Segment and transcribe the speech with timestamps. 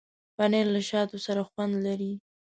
[0.35, 2.13] پنېر له شاتو سره خوند لري.